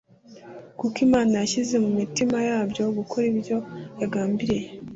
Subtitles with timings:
[0.79, 3.57] Kuko Imana yashyize mu mitima yabyo gukora ibyo
[4.01, 4.67] yagambiriye,